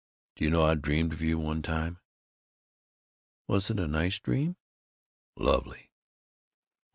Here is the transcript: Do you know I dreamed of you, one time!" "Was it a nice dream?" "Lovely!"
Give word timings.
Do 0.35 0.43
you 0.45 0.49
know 0.49 0.63
I 0.63 0.73
dreamed 0.73 1.13
of 1.13 1.21
you, 1.21 1.37
one 1.37 1.61
time!" 1.61 1.99
"Was 3.47 3.69
it 3.69 3.79
a 3.79 3.87
nice 3.87 4.17
dream?" 4.17 4.55
"Lovely!" 5.35 5.91